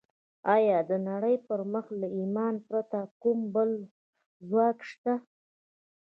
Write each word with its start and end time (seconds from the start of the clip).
ایا 0.55 0.77
د 0.89 0.91
نړۍ 1.09 1.35
پر 1.47 1.59
مخ 1.73 1.85
له 2.01 2.07
ایمانه 2.17 2.59
پرته 2.67 2.99
کوم 3.21 3.39
بل 3.53 3.69
ځواک 4.47 4.77
شته 4.91 5.13